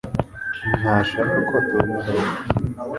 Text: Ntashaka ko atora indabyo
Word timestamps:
Ntashaka 0.79 1.35
ko 1.47 1.51
atora 1.59 1.85
indabyo 1.95 2.29